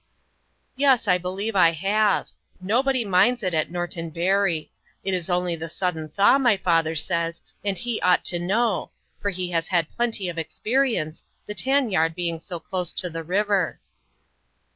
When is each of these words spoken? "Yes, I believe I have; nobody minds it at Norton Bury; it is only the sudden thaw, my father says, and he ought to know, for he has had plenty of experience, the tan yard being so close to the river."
"Yes, 0.75 1.07
I 1.07 1.19
believe 1.19 1.55
I 1.55 1.73
have; 1.73 2.27
nobody 2.59 3.05
minds 3.05 3.43
it 3.43 3.53
at 3.53 3.69
Norton 3.69 4.09
Bury; 4.09 4.71
it 5.03 5.13
is 5.13 5.29
only 5.29 5.55
the 5.55 5.69
sudden 5.69 6.09
thaw, 6.09 6.39
my 6.39 6.57
father 6.57 6.95
says, 6.95 7.43
and 7.63 7.77
he 7.77 8.01
ought 8.01 8.25
to 8.25 8.39
know, 8.39 8.89
for 9.19 9.29
he 9.29 9.51
has 9.51 9.67
had 9.67 9.95
plenty 9.95 10.27
of 10.27 10.39
experience, 10.39 11.23
the 11.45 11.53
tan 11.53 11.91
yard 11.91 12.15
being 12.15 12.39
so 12.39 12.59
close 12.59 12.93
to 12.93 13.11
the 13.11 13.21
river." 13.23 13.79